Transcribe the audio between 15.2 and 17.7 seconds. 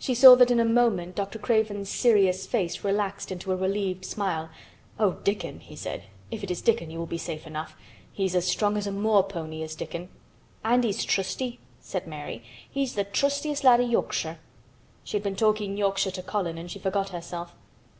been talking Yorkshire to Colin and she forgot herself.